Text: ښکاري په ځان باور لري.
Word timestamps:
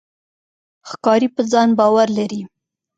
ښکاري 0.89 1.27
په 1.35 1.41
ځان 1.51 1.69
باور 1.79 2.07
لري. 2.17 2.41